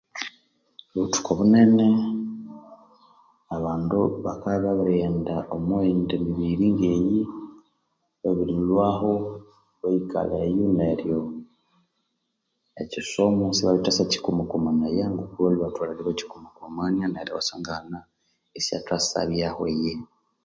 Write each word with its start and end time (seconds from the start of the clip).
Obuthuku 0.93 1.29
obunene 1.33 1.87
abandu 3.55 3.97
bakabya 4.25 4.65
babirighenda 4.69 5.35
omwa 5.55 5.77
yindi 5.87 6.15
mibiri 6.23 6.65
ngeyi 6.75 7.19
babirilhwahu 8.21 9.11
bayikalha 9.79 10.37
eyo 10.47 10.65
neryo 10.79 11.19
ekyi 12.81 13.01
somo 13.11 13.45
sibarithasakyikwamakwamanaya 13.55 15.05
ngoku 15.13 15.37
balhwe 15.43 15.63
batholere 15.63 15.99
ibakyikwamakwamania 16.01 17.05
neryo 17.09 17.33
iwa 17.33 17.43
sangana 17.49 17.97
isyathabyaho 18.59 19.61
eyihi 19.73 20.03